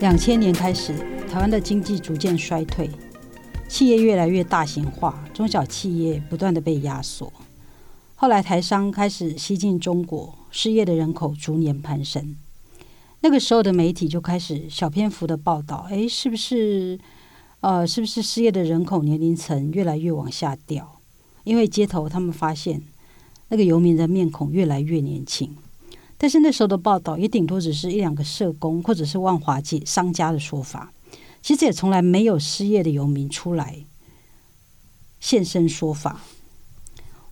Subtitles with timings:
[0.00, 0.94] 两千年开始，
[1.28, 2.88] 台湾的经济逐渐衰退，
[3.68, 7.32] 企业越来越大型化，中小企业不断的被压缩。
[8.14, 12.36] 后来台商开始西进中国，失业的人口逐年攀升。
[13.22, 16.98] 那个时候的媒体就开始小篇幅的报道，诶，是不是？
[17.60, 21.00] 呃，是不是失业的人口年龄层越来越往下掉？
[21.42, 22.80] 因为街头他们发现
[23.48, 25.56] 那个游民的面孔越来越年轻。
[26.20, 30.92] 但是那时候的报道也顶多只是一两个社工或者是万华界商家的说法，
[31.40, 33.78] 其实也从来没有失业的游民出来
[35.20, 36.20] 现身说法。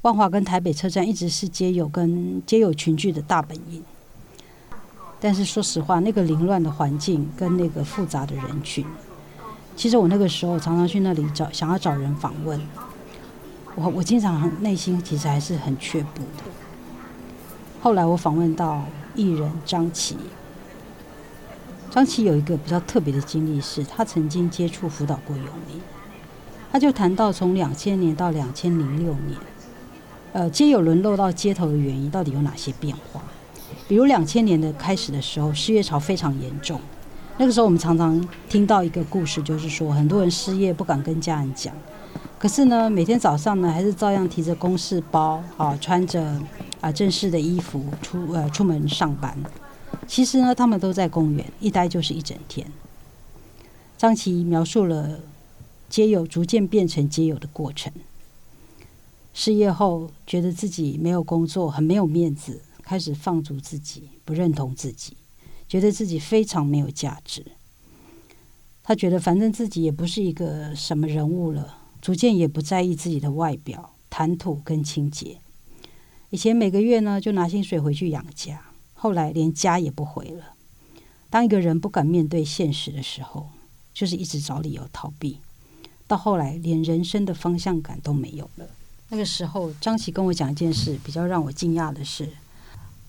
[0.03, 3.83] 万华跟台北车站一直是街友跟街友群聚的大本营，
[5.21, 8.87] 但是说实话，那个凌乱的环境跟那个复杂的人群，
[9.75, 12.61] 其实我那个时候常常去那里找，想要找人访问，
[13.75, 16.45] 我我经常内心其实还是很却步的。
[17.87, 18.85] 后来我访问到
[19.15, 20.17] 艺人张琪，
[21.89, 25.81] 张琪有一个比较特别的经历，是他曾经接触辅导过游民，
[26.73, 29.39] 他就谈到从两千年到两千零六年，
[30.33, 33.23] 呃，街友沦落到街头的原因到底有哪些变化？
[33.87, 36.81] 比如两千年的开始的时候，失业潮非常严重，
[37.39, 41.73] 那个时候我们常常听到一个故事，就是说很多人失业不敢跟家人讲。
[42.39, 46.41] 可是呢，每天早上呢，还是照样提着公事包啊，穿着
[46.81, 49.37] 啊正式的衣服出呃出门上班。
[50.07, 52.71] 其实呢，他们都在公园一待就是一整天。
[53.97, 55.19] 张琪描述了
[55.89, 57.91] 街友逐渐变成街友的过程。
[59.33, 65.17] 失业后，觉得自己没有工作，很没有面子，开始放逐自己，不认同自己，
[65.67, 67.45] 觉得自己非常没有价值。
[68.83, 71.79] 他觉得反正自己也不是一个什么人物了。
[72.07, 75.39] 逐渐也不在意自己的外表、谈吐跟清洁。
[76.31, 78.63] 以前每个月呢就拿薪水回去养家，
[78.95, 80.53] 后来连家也不回了。
[81.29, 83.49] 当一个人不敢面对现实的时候，
[83.93, 85.39] 就是一直找理由逃避。
[86.07, 88.69] 到后来连人生的方向感都没有了。
[89.09, 92.29] 那个时候，张琪跟我讲一件事，比较让我惊讶的是，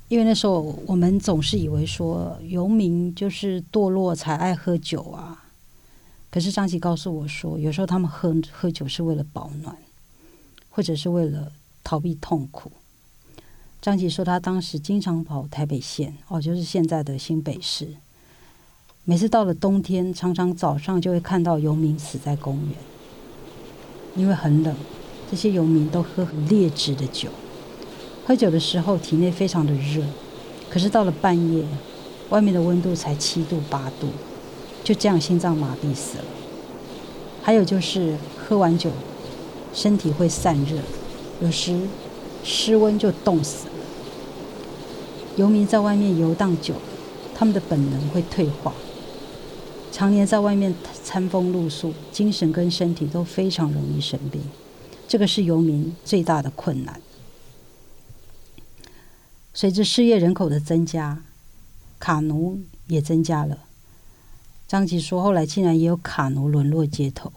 [0.07, 5.43] 因为那时候我们总是以为说游民就是堕落才爱喝酒啊。
[6.29, 9.75] 可是张琪告诉我说，有时候他们喝喝酒是为了保暖，
[10.69, 11.51] 或者是为了
[11.83, 12.71] 逃避痛苦。
[13.81, 17.87] 张琪说，他当时经常跑台北县，哦，就是现在的新北市。
[19.05, 22.75] 每次到了冬天，常常早上就会看到游民死在公园，
[24.15, 24.75] 因为很冷，
[25.31, 27.29] 这些游民都喝很劣质的酒。
[28.25, 30.03] 喝酒的时候体内非常的热，
[30.69, 31.63] 可是到了半夜，
[32.29, 34.09] 外面的温度才七度八度。
[34.87, 36.23] 就这样心脏麻痹死了。
[37.43, 38.89] 还有就是喝完酒，
[39.73, 40.77] 身体会散热，
[41.41, 41.77] 有时
[42.41, 43.73] 失温就冻死了。
[45.35, 46.81] 游民在外面游荡久了，
[47.35, 48.73] 他们的本能会退化。
[49.91, 50.73] 常年在外面
[51.03, 54.41] 餐风露宿，精神跟身体都非常容易生病。
[55.05, 57.01] 这个是游民最大的困难。
[59.53, 61.23] 随着失业人口的增加，
[61.99, 63.57] 卡奴也增加了。
[64.67, 67.31] 张琪说：“后来竟然也有卡奴沦落街头。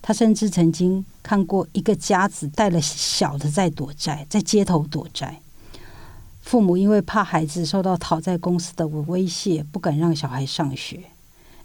[0.00, 5.42] 他甚至曾经看过一个家子带了小的在躲债，在街头躲债。
[6.40, 11.02] 父母因为怕孩子受到讨债公司的威胁，不敢让小孩上学。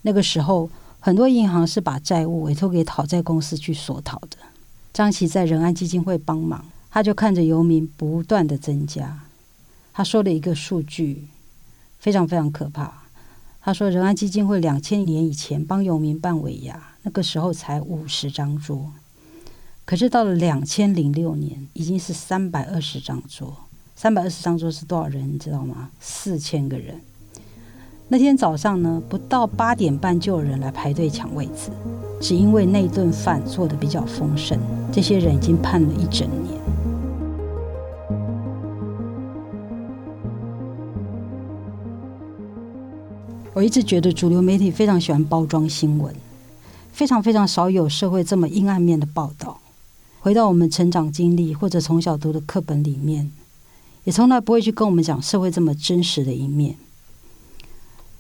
[0.01, 4.37] 那个时候，很多银行是把债务委托给讨债公司去索讨的。
[4.91, 9.21] 张琪在仁安基金会帮忙，他就看着游民不断的增加。
[9.93, 11.29] 他说了一个数据，
[11.99, 13.02] 非常非常可怕。”
[13.65, 18.91] 他说：“仁爱基金会两千年以前帮游民办尾牙，那个时候才五十张桌，
[19.85, 23.55] 可是到了两千零六年，已经是三百二十张桌。
[23.95, 25.33] 三百二十张桌是多少人？
[25.33, 25.91] 你知道吗？
[26.01, 26.99] 四千个人。
[28.09, 31.71] 那天早上呢，不到八点半就有人来排队抢位子，
[32.19, 34.59] 只因为那顿饭做的比较丰盛。
[34.91, 36.61] 这些人已经盼了一整年。”
[43.53, 46.13] 我一直觉得主流媒体非常喜欢包装新闻，
[46.91, 49.59] 非常非常少有社会这么阴暗面的报道。
[50.21, 53.31] 回到我们成长经历或者从小读的课本里面，
[54.05, 56.77] 也从来不会去跟我们讲社会这么真实的一面。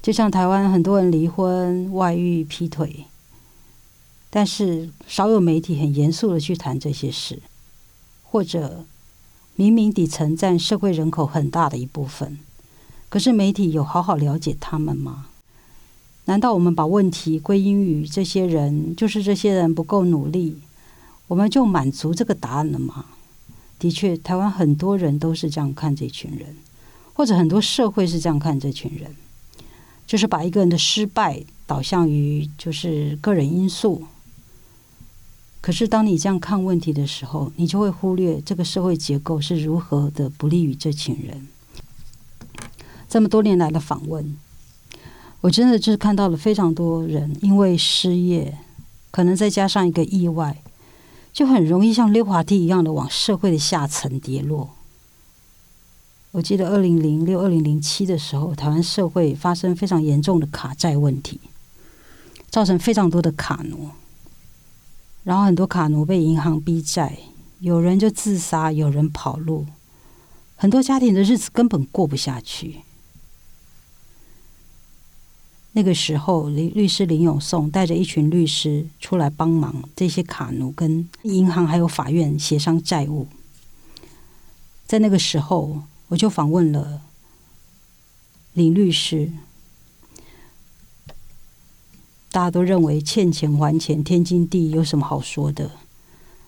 [0.03, 3.05] 就像台湾很多人离婚、外遇、劈腿，
[4.29, 7.41] 但是少有媒体很严肃的去谈这些事，
[8.21, 8.85] 或者
[9.55, 12.37] 明明底层占社会人口很大的一部分。
[13.13, 15.27] 可是媒体有好好了解他们吗？
[16.25, 20.57] 难道我们把问题归因于这些人，就是这些人不够努力，
[21.27, 23.05] 我们就满足这个答案了吗？
[23.77, 26.55] 的确，台湾很多人都是这样看这群人，
[27.13, 29.15] 或者很多社会是这样看这群人。
[30.07, 34.05] 就是把一个人的失败导向于就是个人因素。
[35.61, 41.47] 可是当你这样看问题的时候，你就会忽略这个社会结构是如何的不利于这群人。
[43.13, 44.35] 这么多年来的访问，
[45.41, 48.57] 我真的就是看到了非常多人因为失业，
[49.11, 50.63] 可能再加上一个意外，
[51.31, 54.71] 就很容易像溜滑梯一样的往社会的下层跌落。
[56.31, 61.39] 我记得二零零六、二零零七的时候，台湾社会发生非常严重的卡债问题，
[62.49, 63.89] 造成非常多的卡奴，
[65.23, 67.19] 然后很多卡奴被银行逼债，
[67.59, 69.67] 有人就自杀，有人跑路，
[70.55, 72.81] 很多家庭的日子根本过不下去。
[75.73, 83.27] 那个时候，律律师林永颂带着一群律师出来帮忙这些卡奴跟银行还有法院协商债务，
[84.87, 85.83] 在那个时候。
[86.09, 87.01] 我就访问了
[88.53, 89.31] 林律师，
[92.29, 95.71] 大家都认为欠钱还钱天经地义，有什么好说的？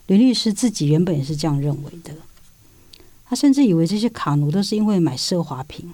[0.06, 2.13] 林律师自己原本也是这样认为的，
[3.25, 5.92] 他甚至以为这些卡奴都是因为买奢华品。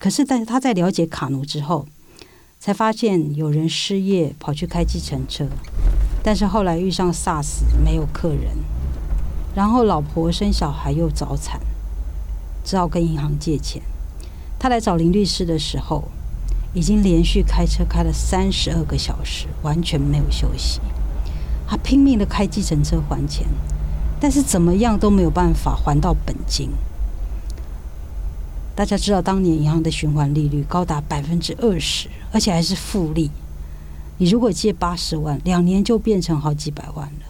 [0.00, 1.86] 可是，在他在了解卡奴之后，
[2.58, 5.46] 才发现有人失业跑去开计程车，
[6.22, 8.56] 但是后来遇上 SARS 没有客人，
[9.54, 11.60] 然后老婆生小孩又早产。
[12.64, 13.80] 只好跟银行借钱。
[14.58, 16.08] 他来找林律师的时候，
[16.74, 20.80] 已经连续开车开了三十二个小时，完全没有休息。
[21.68, 23.46] 他拼命的开计程车还钱，
[24.18, 26.70] 但是怎么样都没有办法还到本金。
[28.76, 33.30] 大家知道，当年银行的循环利率高达百分之二十，而且还是复利。
[34.18, 37.26] 你如果借八十万，两年就变成好几百万了。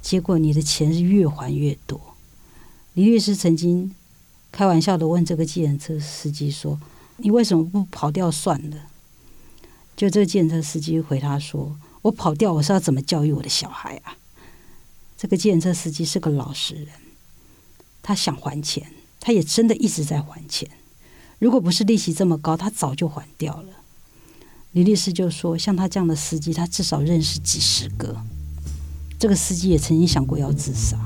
[0.00, 2.00] 结果你的钱是越还越多。
[2.94, 3.94] 李律师曾经。
[4.52, 6.78] 开玩笑的问这个计程车司机说
[7.16, 8.76] ：“你为什么不跑掉算了？”
[9.96, 14.14] 就这个计程车司机回他说：“我跑掉，我是要怎么教育我的小孩啊？”
[15.16, 16.88] 这个计程车司机是个老实人，
[18.02, 18.86] 他想还钱，
[19.24, 20.68] 他也真的一直在还钱。
[21.38, 23.68] 如果不是利息这么高，他早就还掉了。
[24.72, 28.16] 李律师就说：“像他这样的司机，他至少认识几十个。
[29.18, 30.98] 这个司机也曾经想过要自杀。”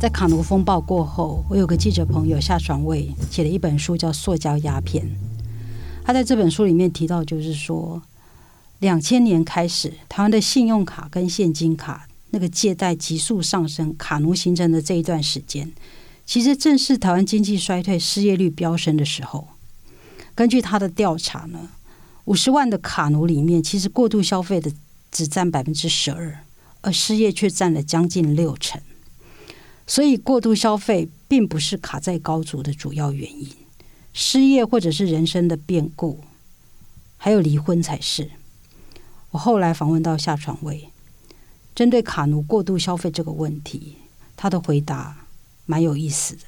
[0.00, 5.04] 在卡奴风暴过后，我有个记者朋友夏传伟写了一本书，叫《塑胶鸦片》。
[6.04, 8.00] 他在这本书里面提到，就是说，
[8.78, 15.72] 两千年开始，台湾的信用卡跟现金卡那个借贷急速上升，卡奴形成的这一段时间，
[16.24, 19.48] 其实正是台湾经济衰退、失业率飙升的时候。
[20.36, 21.70] 根据他的调查呢，
[22.26, 24.70] 五十万的卡奴里面，其实过度消费的
[25.10, 26.38] 只占百分之十二，
[26.82, 28.80] 而失业却占了将近六成。
[29.90, 33.48] 所以，过度消费并不是卡在高足的主要原因，
[34.12, 36.20] 失业或者是人生的变故，
[37.16, 38.30] 还有离婚才是。
[39.30, 40.90] 我后来访问到夏传伟，
[41.74, 43.96] 针对卡奴过度消费这个问题，
[44.36, 45.24] 他的回答
[45.64, 46.42] 蛮有意思的。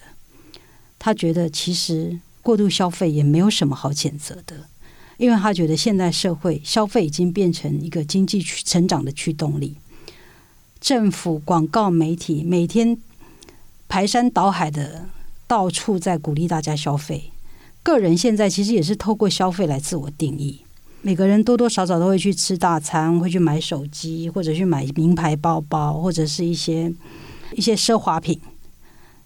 [0.99, 4.69] 他觉得其实过度消费也没有什么好谴责的，
[5.17, 9.79] 因为他觉得现代社会消费已经变成一个经济成长的驱动力，
[10.79, 13.01] 政府、广告、媒体每天。
[13.91, 15.09] 排山倒海的，
[15.49, 17.33] 到处在鼓励大家消费。
[17.83, 20.61] 个人现在其实也是透过消费来自我定义。
[21.03, 26.95] 每个人多多少少都会去吃大餐，会去买手机，或者去买名牌包包，或者是一些
[27.57, 28.41] 一些奢华品。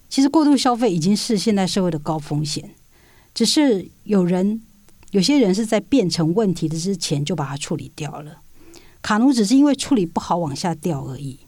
[0.09, 2.71] 其实过度消费已经是现代社会的高风险。
[3.35, 4.62] 只是有人
[5.11, 8.38] 有些人是在变成问题的之前就把它处理掉了。
[9.02, 11.40] 卡奴只是因为处理不好往下掉而已。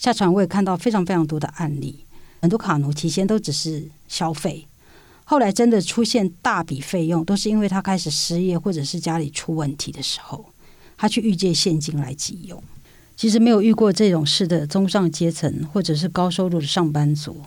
[0.00, 2.06] 下船我也看到非常非常多的案例，
[2.40, 4.66] 很多卡奴提前都只是消费，
[5.24, 10.46] 后来真的出现大笔费用，都是因为他开始失业或者是家里出问题的时候，
[10.96, 12.62] 他去预借现金来急用。
[13.14, 17.42] 其实没有遇过这种事的中上阶层或者是高收入的上班族，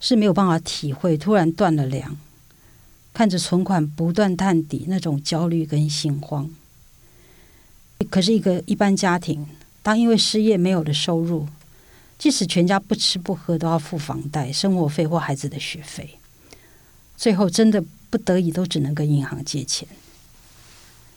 [0.00, 2.16] 是没有办法体会突然断了粮，
[3.14, 6.50] 看着存款不断探底那种焦虑跟心慌。
[8.10, 9.46] 可是一个一般家庭。
[9.82, 11.46] 当因为失业没有了收入，
[12.18, 16.18] 即使全家不吃不喝都要付房贷、生活费或孩子的学费，
[17.16, 19.88] 最后真的不得已都只能跟银行借钱。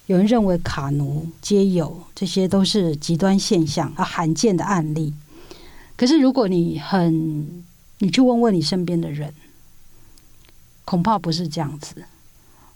[0.08, 5.14] 有人认为卡奴皆有，这些都是极端现象啊，罕见的案例。
[5.96, 7.64] 可是如果你很，
[8.00, 9.34] 你去问问你身边的人，
[10.84, 12.04] 恐怕不是这样子。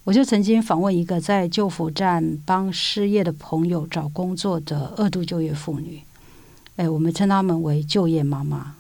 [0.09, 6.01] 我就曾经访问一个在救福站帮失业的朋友找工作的二度就业妇女，
[6.77, 8.73] 哎，我们称他们为就业妈妈。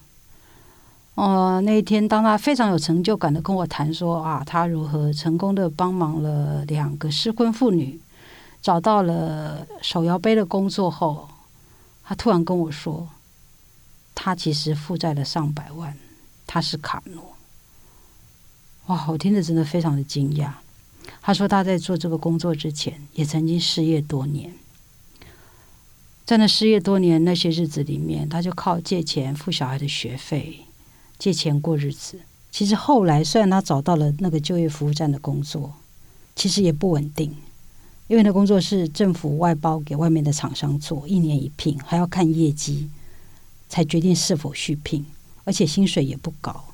[1.13, 8.01] 哦，那一天，当他非常有成就感的跟我谈说啊，他如何成功的帮忙了两个失婚妇女
[8.59, 11.29] 找到了手摇杯的工作后，
[12.03, 13.07] 他突然跟我说，
[14.15, 15.95] 他其实负债了上百万，
[16.47, 17.35] 他是卡诺。
[18.87, 20.53] 哇，我听着真的非常的惊讶。
[21.21, 24.53] 他说他在做这个工作之前也曾经失业多年，
[26.25, 30.61] 在那失业多年那些日子里面，他就靠借钱付小孩的学费。
[31.17, 35.73] 借钱过日子，其实后来虽然他找到了那个就业服务站的工作，
[36.33, 37.35] 其实也不稳定，
[38.07, 42.89] 因为那工作是政府外包给外面的厂商做，一年一聘，还要看业绩
[43.67, 45.05] 才决定是否续聘，
[45.43, 46.73] 而且薪水也不高，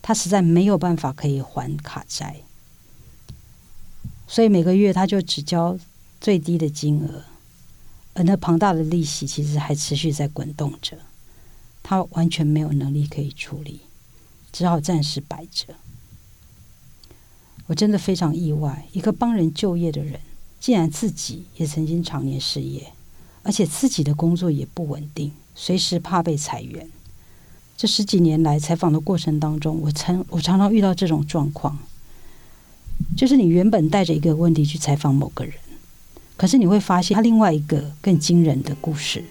[0.00, 2.36] 他实在没有办法可以还卡债，
[4.28, 5.78] 所以每个月他就只交
[6.20, 7.24] 最低的金额，
[8.14, 10.98] 而那庞大的利息其实还持续在滚动着。
[11.82, 13.80] 他完全没有能力可以处理，
[14.52, 15.74] 只好暂时摆着。
[17.68, 20.18] 我真的非常意外，一个帮人就业的人，
[20.58, 22.92] 竟然自己也曾经常年失业，
[23.44, 26.88] 而且自己的工作也不稳定，随时怕被裁员。
[27.76, 31.78] 这十几年来采访的过程当中，我常我常常遇到这种状况，
[33.16, 35.54] 就是你原本带着一个问题去采访某个人，
[36.36, 39.24] 可是你会发现他另外一个更惊人的故事。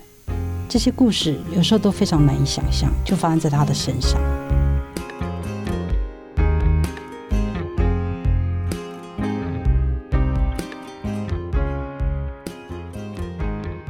[0.67, 4.19] 这些故事有时候都非常难以想象，就发生在他的身上。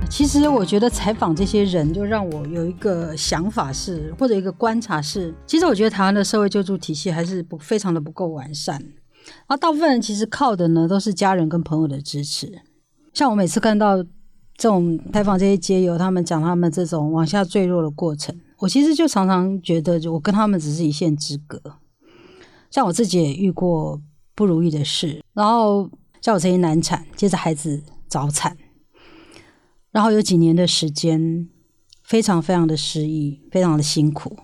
[0.09, 8.81] 其实，我觉得采访这些人，就让我有一个想法是，或者一个观察是，其实我觉得台湾的社会救助体系还是不非常的不够完善。
[9.25, 12.61] 然后，大部分人其实靠的呢，都是家人跟朋友的支持。
[13.13, 14.05] 像我每次看到。
[14.57, 21.61] 这种采访这些街友，他们讲他们这种往下坠落的过程，我其实就常常觉得，我跟他们只是一线之隔。
[22.71, 24.01] 像我自己也遇过
[24.33, 25.89] 不如意的事，然后
[26.21, 28.55] 像我曾经难产，接着孩子早产，
[29.91, 31.49] 然后有几年的时间
[32.01, 34.37] 非常非常的失意，非常的辛苦。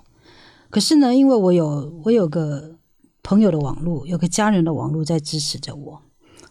[0.70, 2.76] 可是呢，因为我有我有个
[3.24, 6.02] 朋友的网络，有个家人的网络在支持着我，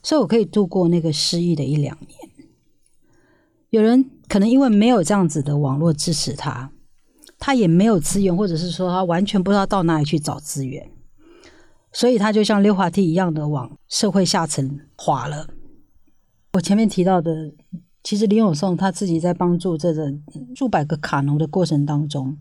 [0.03, 2.19] 所以我可以度过那个失意的一两年。
[3.71, 6.73] 有人可能因为没有这样子的网络支持他，
[7.39, 10.91] 他也没有资源，或者是说他完全不知道到哪里去找资源，
[11.93, 15.47] 所以他就像溜滑梯一样的往社会下层滑了。
[16.55, 17.53] 我前面提到的，
[18.03, 20.13] 其实林永颂他自己在帮助这个
[20.57, 22.37] 数百个卡农的过程当中，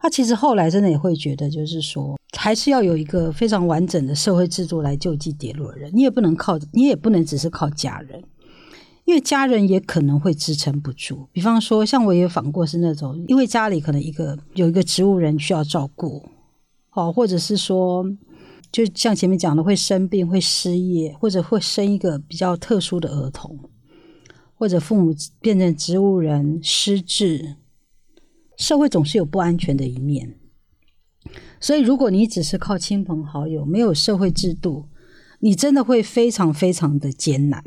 [0.00, 8.22] 他其实后来真的也会觉得，就是说还是要有一个非常完整的社会制度来救济跌落的人，你也不能靠，你也不能只是靠家人。
[9.04, 16.28] 因为家人也可能会支撑不住，比方说，像我也访过是那种，因为家里可能一个有一个植物人需要照顾，
[16.92, 18.04] 哦，或者是说，
[18.72, 23.56] 就像前面讲的，会生病、会失业，或者会生一个比较特殊的儿童，
[24.56, 27.54] 或者父母变成植物人失智，
[28.56, 30.34] 社会总是有不安全的一面。
[31.60, 34.86] 所以，如果你只是靠亲朋好友，没有社会制度，
[35.40, 37.64] 你真的会非常非常的艰难。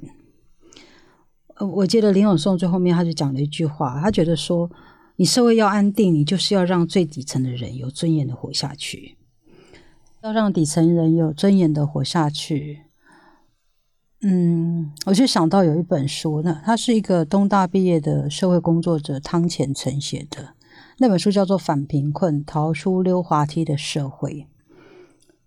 [1.60, 4.70] 我记得林永颂最后面他就讲了一句话，他觉得说，
[5.18, 9.18] 你社会要安定，你就是要让最底层的人有尊严的活下去，
[10.24, 12.84] 要让底层人有尊严的活下去。
[14.22, 20.54] 嗯，我就想到有一本书，那他是一个东大毕业的社会工作者汤浅成写的
[21.02, 24.34] 那本书，叫做《反贫困：逃出溜滑梯的社会》。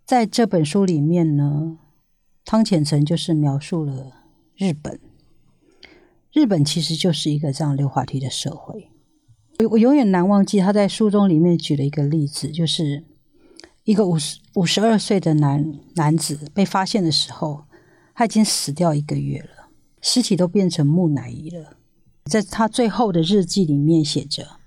[0.07, 1.77] 在这本书里面呢，
[2.43, 4.13] 汤浅城就是描述了
[4.57, 4.99] 日本。
[6.33, 8.89] 日本其实就是一个这样溜滑梯的社会。
[9.59, 13.05] 我我永远难忘记他在书中里面举了一个例子，就是
[13.85, 17.65] 一个五十五十二岁的男男子被发现的时候，
[18.15, 19.69] 他已经死掉一个月了，
[20.01, 21.77] 尸体都变成木乃伊了。
[22.25, 24.62] 在他最后的日记里面写着，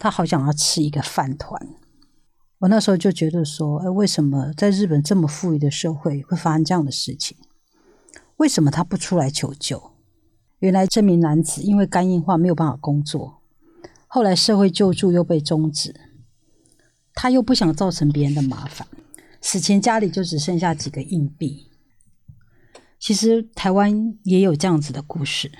[0.00, 1.68] 他好想要吃一个饭团。
[2.60, 7.36] 我那时候就觉得说，哎，为什么在日本这么富裕的社会会发生这样的事情？
[8.38, 9.92] 为什么他不出来求救？
[10.60, 13.42] 原来这名男子因为肝硬化没有办法工作，
[14.06, 15.94] 后来社会救助又被终止，
[17.12, 18.88] 他又不想造成别人的麻烦，
[19.42, 21.66] 死前家里就只剩下几个硬币。
[22.98, 25.50] 其实台湾也有这样子的故事，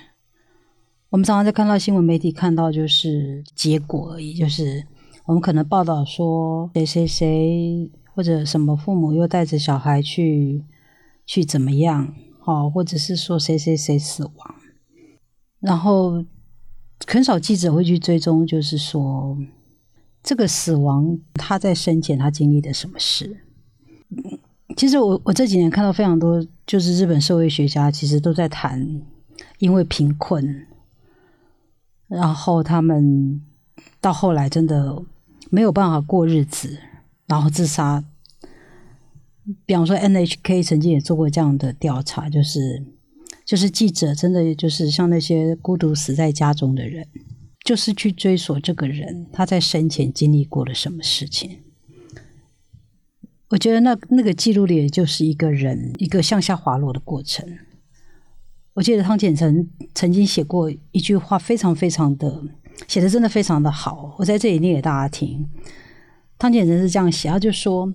[1.11, 4.83] 我们常常在看到新闻媒体看到就是结果而已，就是
[5.25, 10.65] 我们可能报道说谁谁谁或者什么父母又带着小孩去。
[11.23, 12.13] 去怎么样，
[12.43, 14.55] 哦，或者是说谁谁谁死亡，
[15.61, 16.25] 然后
[17.07, 19.37] 很少记者会去追踪，就是说
[20.21, 23.37] 这个死亡他在生前他经历的什么事。
[24.75, 29.01] 其实我我这几年看到非常多，就是日本社会学家其实都在谈，
[29.59, 30.67] 因为贫困，
[32.11, 33.41] 然后他们
[34.01, 35.01] 到后来真的
[35.49, 36.77] 没有办法过日子，
[37.25, 38.03] 然后自杀。
[39.65, 42.83] 比方说，NHK 曾经也做过这样的调查，就是
[43.45, 47.07] 就是记者真的就是像那些孤独死在家中的人，
[47.63, 51.59] 就是去追索这个人他在生前经历过了什么事情。
[53.49, 57.57] 我觉得那那个记录里就是一个人一个向下滑落的过程。
[58.81, 62.41] 我记得汤浅成曾经写过一句话，非常非常的
[62.87, 64.15] 写的真的非常的好。
[64.17, 65.47] 我在这里念给大家听。
[66.39, 67.93] 汤浅成是这样写，他就说：“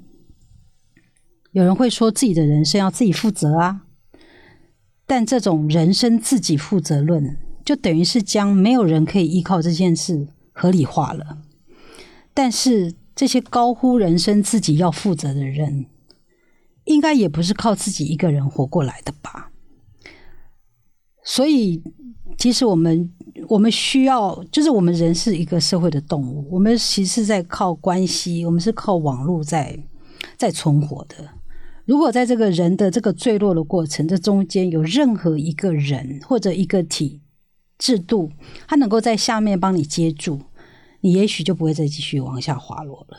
[1.50, 3.80] 有人会说自己的人生要自己负责啊，
[5.08, 11.38] 但这种人生自己负责论，就等于是将没有人可以依靠这件事合理化了。
[12.32, 15.86] 但是。”这些高呼人生自己要负责的人，
[16.84, 19.52] 应该也不是靠自己一个人活过来的吧？
[21.26, 21.82] 所以，
[22.38, 23.12] 其实我们
[23.48, 29.76] 我们需要，就是我们人是一个社会的动物，我们其实在靠关系，我们是靠网络在
[30.36, 31.16] 在存活的。
[31.84, 37.20] 如果在这个人的这个坠落的过程，这中间有任何一个人或者一个体
[37.76, 38.30] 制度，
[38.68, 40.40] 他能够在下面帮你接住。
[41.00, 43.18] 你也许就不会再继续往下滑落了。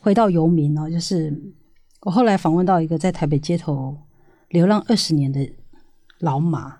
[0.00, 1.54] 回到游民哦，就是
[2.00, 3.96] 我后来访问到一个在台北街头
[4.48, 5.46] 流浪二十年的
[6.18, 6.76] 老马。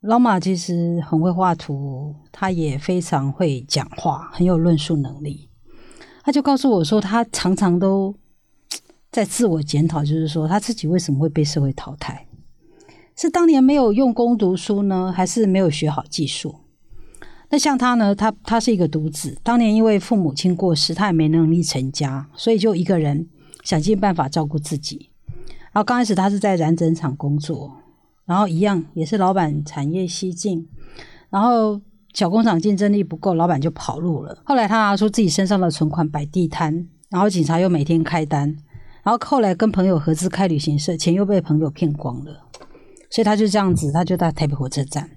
[0.00, 5.48] 老马其实很会画图，他也非常会讲话，很有论述能力。
[6.22, 8.14] 他就告诉我说，他常常都
[9.10, 12.26] 在自我检讨，就是说他自己为什么会被社会淘汰？
[13.16, 16.56] 是当年没有用功读书呢，还是没有学好技术？
[17.50, 18.14] 那像他呢？
[18.14, 23.28] 他他是一个独子，当年因为父母亲过世，他也没能力成家，所以就一个人
[23.62, 25.10] 想尽办法照顾自己。
[25.72, 27.76] 然后刚开始他是在染整厂工作，
[28.26, 30.68] 然后一样也是老板产业西进，
[31.30, 31.80] 然后
[32.12, 34.42] 小工厂竞争力不够，老板就跑路了。
[34.44, 38.48] 后来他拿出自己身上的存款摆地摊，然后警察又每天开单，
[39.02, 42.46] 然后后来跟朋友合资开旅行社，钱又被朋友骗光了，
[43.10, 45.10] 所以他就这样子，他就在台北火车站。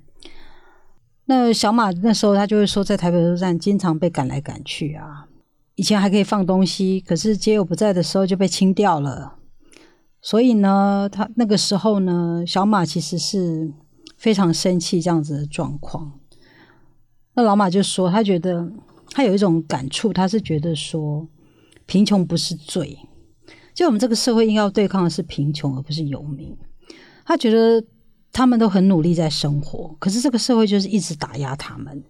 [1.26, 5.28] 那小马那时候他就会说，在台北车站经常被赶来赶去啊。
[5.76, 9.37] 以前还可以放东西，可是街友不在的时候就被清掉了。
[10.22, 13.72] 所以呢，他那个时候呢，小马其实是
[14.18, 16.20] 非常生气这样子的状况。
[17.36, 18.72] 那老马就说，他觉得
[19.12, 21.28] 他有一种感触，他是觉得说，
[21.86, 22.98] 贫穷不是罪，
[23.74, 26.58] 就我们这个社会应该要对抗的是贫穷，而不是游民。
[27.26, 27.86] 他觉得。
[28.34, 32.04] 他们都很努力在生活，可是这个社会就是一直打压他们。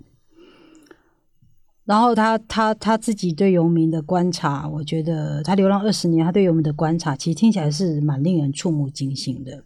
[1.88, 9.64] 然后他他他自己对游民的观察，我觉得他流浪二十年，他对游民的观察其实听起来是蛮令人触目惊心的。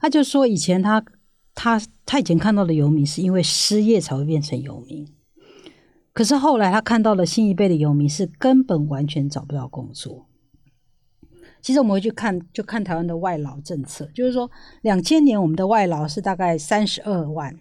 [0.00, 1.04] 他就说，以前他
[1.54, 5.06] 他他以前看到的游民是因为失业才会变成游民，
[6.12, 10.26] 可是后来他看到了新一辈的游民是根本完全找不到工作。
[11.62, 14.50] 其实我们回去看，就看台湾的外劳政策，就是说，
[14.82, 17.56] 两千年我们的外劳是大概三十二万，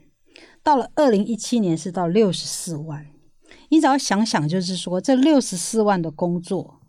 [0.64, 3.06] 到了二零一七年是到六十四万。
[3.70, 6.80] 你只要想想，就是说，这六十四万的工作，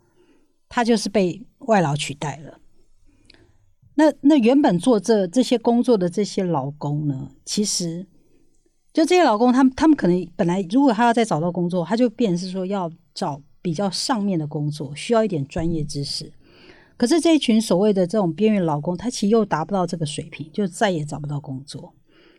[0.68, 2.60] 它就是被外劳取代了。
[3.94, 8.06] 那那原本做这这些工作的这些劳工呢，其实
[8.92, 16.32] 就这些劳工，他们他们可能本来如果他要再找到工作，他就变是说要找比较上面的工作，需要一点专业知识。
[16.98, 21.94] 可是这一群所谓的这种边缘劳工，他其实又达不到这个水平，就再也找不到工作。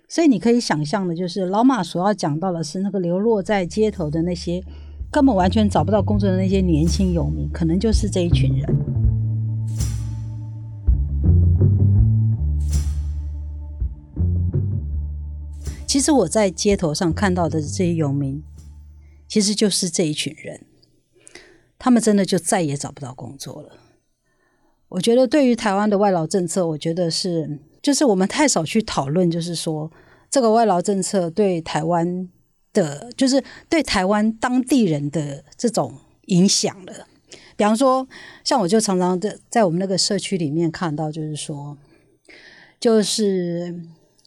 [0.10, 4.64] 所以你可以想象的，就是老马所要讲到的是那个流落在街头的那些
[5.12, 8.66] 根本完全找不到工作的那些年轻游民，可能就是这一群人。
[15.86, 18.42] 其实我在街头上看到的这些游民，
[19.28, 20.62] 其实就是这一群人，
[21.78, 23.72] 他们真的就再也找不到工作了。
[24.90, 29.92] 我觉得对于台湾的外劳政策，我觉得是就是我们太少去讨论，就是说
[30.30, 32.28] 这个外劳政策对台湾
[32.74, 35.94] 的，就是对台湾当地人的这种
[36.28, 37.08] 影响了。
[37.56, 38.08] 比方说，
[38.44, 41.78] 像我就常常在在我们那个社区里面看到，就是说，
[42.80, 43.82] 就是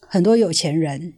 [0.07, 1.15] 很多有钱人，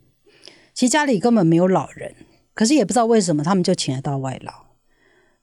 [0.74, 2.14] 其实家里根本没有老人，
[2.54, 4.52] 可是也不知道为什么他们就请得到外劳。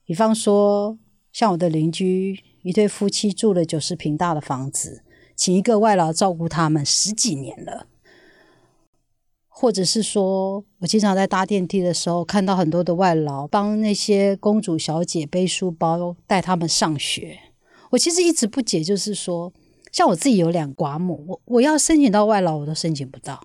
[0.06, 0.98] 比方说，
[1.32, 2.44] 像我的邻居。
[2.62, 5.02] 一对夫妻住了九十平大的房子，
[5.40, 7.86] 请一个外劳照顾他们十几年了。
[9.48, 17.40] 或者是说，我经常在搭电梯的时候看到很多的外劳帮那些公主小姐背书包，带他们上学。
[17.92, 19.54] 我其实一直不解，就是说，
[19.94, 23.42] 像我自己有两寡母，我我要申请到外劳，我都申请不到。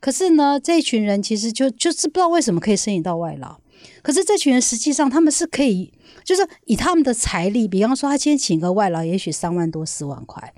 [0.00, 3.58] 可是呢，这一群人其实就就是不知道为什么可以申请到外劳。
[4.02, 5.90] 可是这群人实际上他们是可以，
[6.24, 10.52] 就是以他们的财力，比方说他今天请个外劳，也许三万多四万块。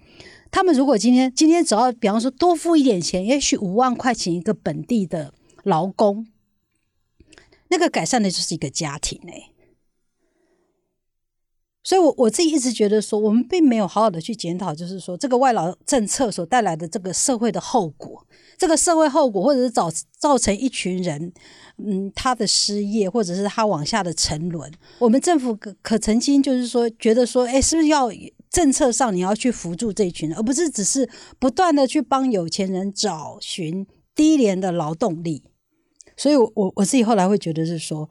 [0.51, 5.33] 他们如果今天今天只要比方说多付一点钱，也许五万块钱一个本地的
[5.63, 6.27] 劳工，
[7.69, 9.51] 那个改善的就是一个家庭哎。
[11.83, 18.27] 所以，我我自己一直觉得说，我们并没有好好的去检讨，就是说这个外劳政策所带来的这个社会的后果，
[18.59, 21.33] 这个社会后果，或者是造造成一群人，
[21.79, 24.71] 嗯，他的失业，或者是他往下的沉沦。
[24.99, 28.11] 我们政府可可曾经就是说，觉得说，哎，是不是要？
[28.51, 31.09] 政策上你要去扶助这一群人，而不是只是
[31.39, 35.45] 不断的去帮有钱人找寻低廉的劳动力。
[36.17, 38.11] 所以，我我我自己后来会觉得是说，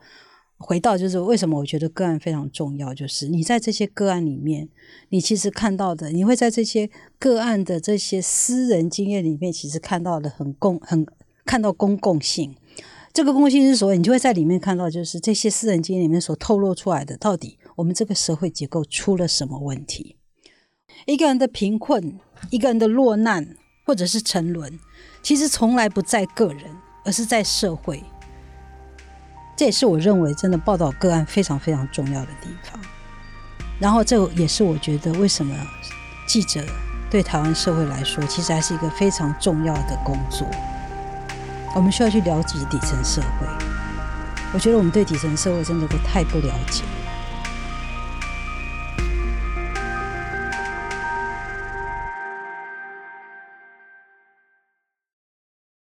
[0.57, 4.69] 回到就是为什么我觉得个案非常重要，就是你在这些个案里面，
[5.09, 11.05] 你其实看到的，你会在这些个案的这些私人经验里面，其实看到的很公很
[11.45, 12.55] 看到公共性。
[13.11, 20.15] 这个公共性是所谓，你就会在里面看到，就是这些私人经验里面所透露出来的，到底我们这个社会结构出了什么问题。
[21.05, 24.79] 一个人的贫困，一个人的落难，或者是沉沦，
[25.21, 26.63] 其实从来不在个人，
[27.05, 28.03] 而是在社会。
[29.55, 32.79] 这也是我认为真的报道个案非常非常重要的地方。
[33.79, 35.55] 然后，这也是我觉得为什么
[36.27, 36.63] 记者
[37.09, 40.47] 对台湾社会来说，其实还是一个非常重要的工作。
[41.75, 43.47] 我们需要去了解底层社会。
[44.53, 46.83] 我觉得我们对底层社会真的都太不了解。